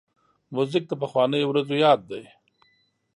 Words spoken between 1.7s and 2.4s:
یاد دی.